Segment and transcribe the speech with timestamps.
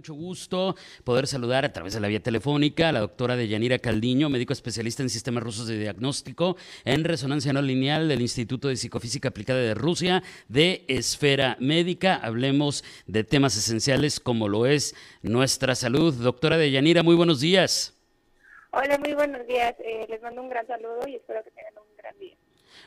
[0.00, 4.30] mucho gusto poder saludar a través de la vía telefónica a la doctora Deyanira Caldiño,
[4.30, 6.56] médico especialista en sistemas rusos de diagnóstico
[6.86, 12.14] en resonancia no lineal del Instituto de Psicofísica Aplicada de Rusia de Esfera Médica.
[12.14, 16.14] Hablemos de temas esenciales como lo es nuestra salud.
[16.14, 17.94] Doctora Deyanira, muy buenos días.
[18.70, 19.74] Hola, muy buenos días.
[19.80, 22.39] Eh, les mando un gran saludo y espero que tengan un gran día.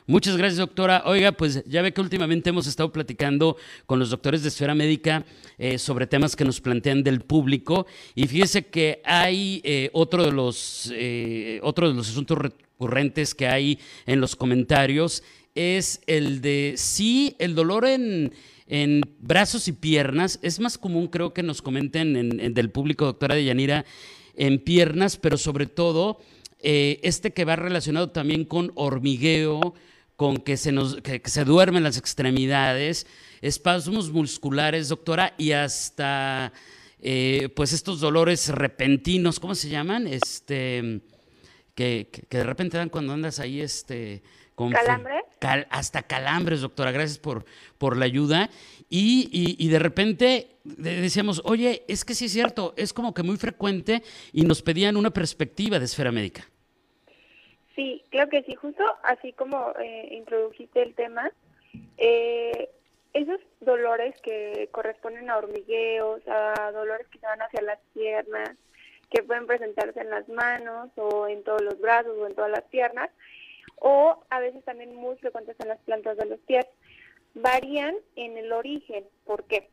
[0.06, 1.02] Muchas gracias, doctora.
[1.06, 5.24] Oiga, pues ya ve que últimamente hemos estado platicando con los doctores de esfera médica
[5.56, 10.32] eh, sobre temas que nos plantean del público y fíjese que hay eh, otro de
[10.32, 15.22] los eh, de los asuntos recurrentes que hay en los comentarios
[15.54, 18.32] es el de sí el dolor en
[18.66, 23.04] en brazos y piernas es más común creo que nos comenten en, en del público
[23.04, 23.84] doctora de Yanira
[24.36, 26.18] en piernas pero sobre todo
[26.64, 29.74] este que va relacionado también con hormigueo,
[30.16, 33.06] con que se, nos, que, que se duermen las extremidades,
[33.42, 36.52] espasmos musculares, doctora, y hasta
[37.06, 40.06] eh, pues estos dolores repentinos, ¿cómo se llaman?
[40.06, 41.02] Este,
[41.74, 44.22] que, de repente dan cuando andas ahí, este...
[44.54, 45.16] Con ¿Calambre?
[45.40, 47.44] Cal, hasta calambres, doctora, gracias por,
[47.76, 48.48] por la ayuda.
[48.88, 53.24] Y, y, y, de repente decíamos, oye, es que sí es cierto, es como que
[53.24, 56.48] muy frecuente y nos pedían una perspectiva de esfera médica.
[57.74, 61.30] Sí, creo que sí, justo así como eh, introdujiste el tema,
[61.96, 62.70] eh,
[63.12, 68.56] esos dolores que corresponden a hormigueos, a dolores que se van hacia las piernas,
[69.10, 72.64] que pueden presentarse en las manos o en todos los brazos o en todas las
[72.64, 73.10] piernas,
[73.76, 76.66] o a veces también muy frecuentes en las plantas de los pies,
[77.34, 79.04] varían en el origen.
[79.24, 79.68] ¿Por qué?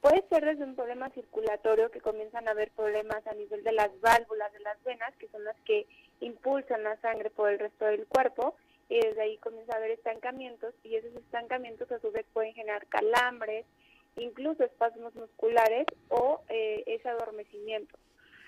[0.00, 3.90] Puede ser desde un problema circulatorio que comienzan a haber problemas a nivel de las
[4.00, 5.86] válvulas de las venas, que son las que
[6.20, 8.54] impulsan la sangre por el resto del cuerpo,
[8.88, 12.86] y desde ahí comienza a haber estancamientos, y esos estancamientos a su vez pueden generar
[12.86, 13.66] calambres,
[14.16, 17.96] incluso espasmos musculares o eh, ese adormecimiento.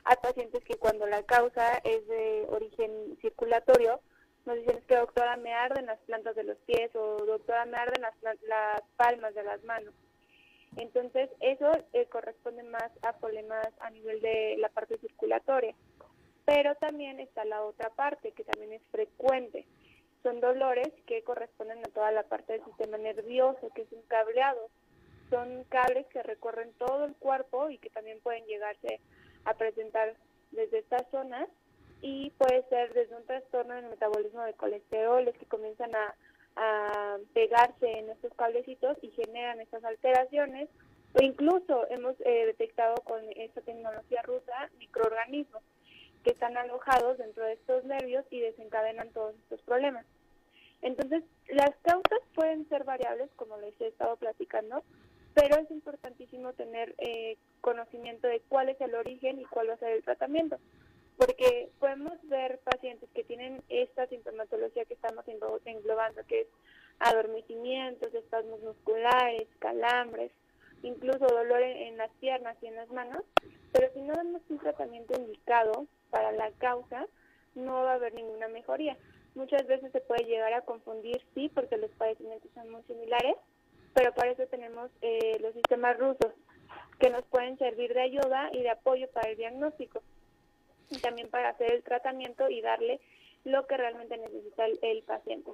[0.04, 4.00] Hay pacientes que cuando la causa es de origen circulatorio,
[4.46, 7.76] nos dicen es que doctora me arden las plantas de los pies o doctora me
[7.76, 9.94] arden las, las palmas de las manos.
[10.76, 15.74] Entonces, eso eh, corresponde más a problemas a nivel de la parte circulatoria.
[16.44, 19.66] Pero también está la otra parte, que también es frecuente.
[20.22, 24.70] Son dolores que corresponden a toda la parte del sistema nervioso, que es un cableado.
[25.30, 29.00] Son cables que recorren todo el cuerpo y que también pueden llegarse
[29.44, 30.14] a presentar
[30.50, 31.48] desde estas zonas
[32.02, 36.14] y puede ser desde un trastorno en el metabolismo de colesterol, que comienzan a
[36.56, 40.68] a pegarse en estos cablecitos y generan estas alteraciones
[41.14, 45.62] o incluso hemos eh, detectado con esta tecnología rusa microorganismos
[46.24, 50.06] que están alojados dentro de estos nervios y desencadenan todos estos problemas.
[50.80, 54.82] Entonces, las causas pueden ser variables, como les he estado platicando,
[55.34, 59.78] pero es importantísimo tener eh, conocimiento de cuál es el origen y cuál va a
[59.78, 60.58] ser el tratamiento
[61.16, 65.24] porque podemos ver pacientes que tienen esta sintomatología que estamos
[65.64, 66.46] englobando, que es
[66.98, 70.30] adormecimientos, espasmos musculares, calambres,
[70.82, 73.22] incluso dolor en, las piernas y en las manos,
[73.72, 77.06] pero si no damos un tratamiento indicado para la causa,
[77.54, 78.96] no va a haber ninguna mejoría.
[79.34, 83.36] Muchas veces se puede llegar a confundir, sí, porque los padecimientos son muy similares,
[83.94, 86.32] pero para eso tenemos eh, los sistemas rusos,
[86.98, 90.02] que nos pueden servir de ayuda y de apoyo para el diagnóstico
[90.92, 93.00] y también para hacer el tratamiento y darle
[93.44, 95.50] lo que realmente necesita el, el, paciente.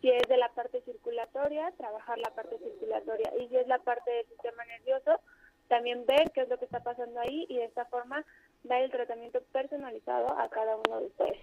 [0.00, 3.32] Si es de la parte circulatoria, trabajar la parte circulatoria.
[3.38, 5.20] Y si es la parte del sistema nervioso,
[5.68, 8.24] también ver qué es lo que está pasando ahí y de esta forma
[8.64, 11.37] dar el tratamiento personalizado a cada uno de ustedes.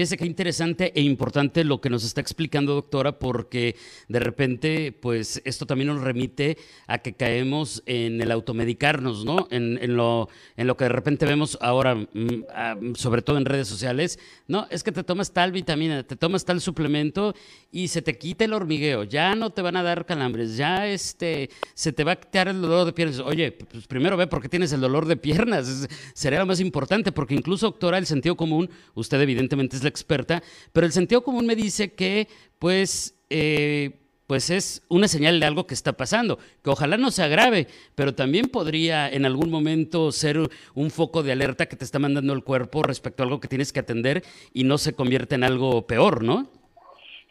[0.00, 3.76] Fíjese qué interesante e importante lo que nos está explicando, doctora, porque
[4.08, 6.56] de repente, pues esto también nos remite
[6.86, 9.46] a que caemos en el automedicarnos, ¿no?
[9.50, 13.68] En, en lo, en lo que de repente vemos ahora, mm, sobre todo en redes
[13.68, 14.18] sociales,
[14.48, 17.34] no, es que te tomas tal vitamina, te tomas tal suplemento
[17.70, 21.50] y se te quita el hormigueo, ya no te van a dar calambres, ya este,
[21.74, 23.18] se te va a quitar el dolor de piernas.
[23.18, 27.12] Oye, pues primero ve por qué tienes el dolor de piernas, sería lo más importante,
[27.12, 30.42] porque incluso, doctora, el sentido común, usted evidentemente es la experta,
[30.72, 32.26] pero el sentido común me dice que,
[32.58, 34.00] pues, eh,
[34.30, 37.66] pues es una señal de algo que está pasando, que ojalá no se agrave,
[37.96, 40.38] pero también podría en algún momento ser
[40.76, 43.72] un foco de alerta que te está mandando el cuerpo respecto a algo que tienes
[43.72, 44.22] que atender
[44.54, 46.48] y no se convierte en algo peor, ¿no?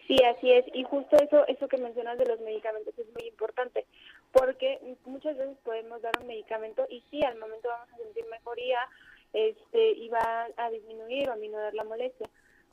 [0.10, 0.66] Sí, así es.
[0.74, 3.86] Y justo eso, eso que mencionas de los medicamentos es muy importante,
[4.34, 8.80] porque muchas veces podemos dar un medicamento y sí, al momento vamos a sentir mejoría
[9.32, 12.28] este, y va a disminuir o a minorar la molestia,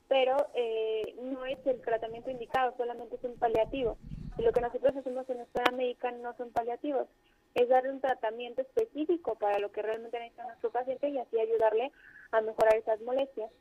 [0.07, 3.97] pero eh, no es el tratamiento indicado, solamente es un paliativo.
[4.37, 7.07] Y lo que nosotros hacemos en nuestra médica no son paliativos,
[7.55, 11.91] es darle un tratamiento específico para lo que realmente necesita nuestro paciente y así ayudarle
[12.31, 13.51] a mejorar esas molestias.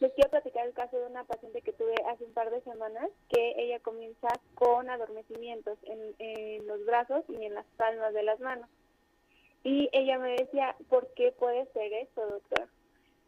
[0.00, 3.10] Les quiero platicar el caso de una paciente que tuve hace un par de semanas,
[3.28, 8.68] que ella comienza con adormecimientos en, los brazos y en las palmas de las manos.
[9.64, 12.68] Y ella me decía, ¿por qué puede ser eso, doctor?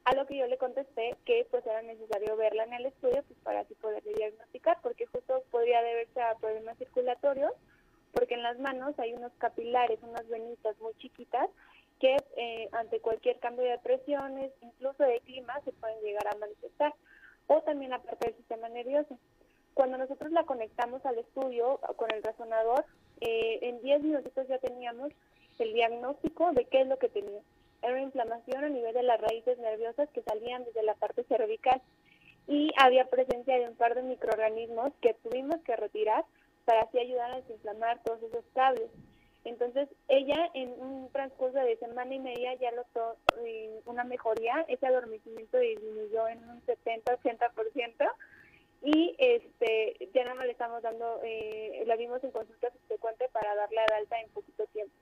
[0.05, 3.39] A lo que yo le contesté que pues era necesario verla en el estudio pues
[3.43, 7.53] para así poderle diagnosticar, porque justo podría deberse a problemas circulatorios,
[8.13, 11.49] porque en las manos hay unos capilares, unas venitas muy chiquitas
[12.01, 16.95] que eh, ante cualquier cambio de presiones, incluso de clima, se pueden llegar a manifestar,
[17.47, 19.19] o también la parte del sistema nervioso.
[19.75, 22.87] Cuando nosotros la conectamos al estudio con el razonador,
[23.21, 25.13] eh, en 10 minutitos ya teníamos
[25.59, 27.43] el diagnóstico de qué es lo que tenía.
[27.83, 31.81] Era una inflamación a nivel de las raíces nerviosas que salían desde la parte cervical.
[32.47, 36.25] Y había presencia de un par de microorganismos que tuvimos que retirar
[36.65, 38.91] para así ayudar a desinflamar todos esos cables.
[39.45, 44.87] Entonces, ella en un transcurso de semana y media ya notó eh, una mejoría, ese
[44.87, 48.11] adormecimiento disminuyó en un 70-80%
[48.83, 53.55] y este ya nada más le estamos dando, eh, la vimos en consulta subsecuente para
[53.55, 54.95] darle de alta en poquito tiempo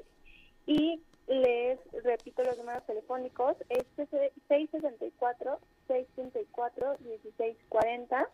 [0.66, 5.58] y les repito los números telefónicos, es 664
[5.88, 8.30] 634 1640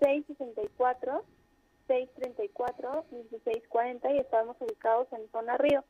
[0.00, 1.24] 664
[1.86, 5.84] 634 1640 y estamos ubicados en zona Río.